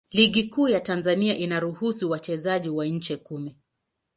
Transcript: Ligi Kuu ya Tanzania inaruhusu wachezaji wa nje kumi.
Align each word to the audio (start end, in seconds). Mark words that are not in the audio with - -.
Ligi 0.11 0.43
Kuu 0.43 0.67
ya 0.67 0.79
Tanzania 0.79 1.37
inaruhusu 1.37 2.09
wachezaji 2.09 2.69
wa 2.69 2.85
nje 2.85 3.17
kumi. 3.17 3.55